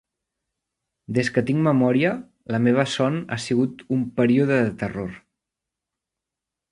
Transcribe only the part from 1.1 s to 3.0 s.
Des de que tinc memòria, la meva